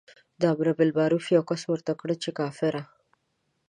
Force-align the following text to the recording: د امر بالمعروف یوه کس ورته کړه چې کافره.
د 0.39 0.41
امر 0.53 0.67
بالمعروف 0.77 1.25
یوه 1.35 1.47
کس 1.49 1.61
ورته 1.67 1.93
کړه 1.99 2.15
چې 2.23 2.29
کافره. 2.39 2.81